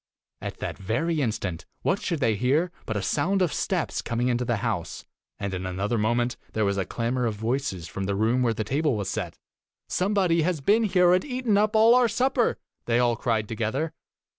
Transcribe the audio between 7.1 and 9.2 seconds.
of voices from the room where the table was